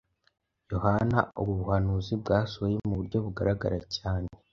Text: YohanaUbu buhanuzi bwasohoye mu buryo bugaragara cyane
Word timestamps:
YohanaUbu 0.71 1.51
buhanuzi 1.59 2.13
bwasohoye 2.21 2.77
mu 2.89 2.93
buryo 2.99 3.17
bugaragara 3.25 3.79
cyane 3.95 4.27